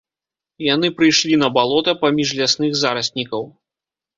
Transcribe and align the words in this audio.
Яны 0.67 0.87
прыйшлі 1.01 1.35
на 1.43 1.49
балота, 1.57 1.91
паміж 2.07 2.33
лясных 2.41 2.71
зараснікаў. 2.83 3.47